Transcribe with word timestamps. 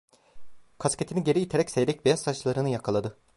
Kasketini 0.77 1.23
geri 1.23 1.41
iterek 1.41 1.69
seyrek 1.71 2.05
beyaz 2.05 2.19
saçlarını 2.21 2.69
yakaladı. 2.69 3.17